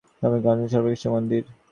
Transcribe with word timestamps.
আমরাই 0.03 0.31
হচ্ছি 0.31 0.43
ভগবানের 0.43 0.71
সর্বশ্রেষ্ঠ 0.73 1.05
মন্দির। 1.07 1.43